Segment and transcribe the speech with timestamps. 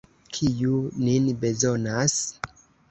[0.37, 2.19] Kiu nin bezonas?